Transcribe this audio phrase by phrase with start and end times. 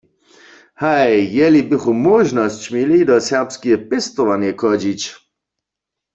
[0.83, 5.01] Haj, jeli bychu móžnosć měli, do serbskeje pěstowarnje chodźić.